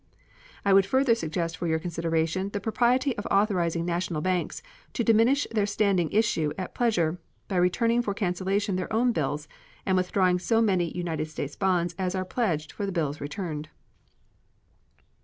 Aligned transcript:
I 0.65 0.73
would 0.73 0.87
further 0.87 1.13
suggest 1.13 1.55
for 1.57 1.67
your 1.67 1.77
consideration 1.77 2.49
the 2.49 2.59
propriety 2.59 3.15
of 3.19 3.27
authorizing 3.29 3.85
national 3.85 4.21
banks 4.21 4.63
to 4.93 5.03
diminish 5.03 5.45
their 5.51 5.67
standing 5.67 6.11
issue 6.11 6.51
at 6.57 6.73
pleasure, 6.73 7.19
by 7.47 7.57
returning 7.57 8.01
for 8.01 8.15
cancellation 8.15 8.77
their 8.77 8.91
own 8.91 9.11
bills 9.11 9.47
and 9.85 9.95
withdrawing 9.95 10.39
so 10.39 10.59
many 10.59 10.89
United 10.97 11.27
States 11.27 11.55
bonds 11.55 11.93
as 11.99 12.15
are 12.15 12.25
pledged 12.25 12.71
for 12.71 12.87
the 12.87 12.91
bills 12.91 13.21
returned. 13.21 13.69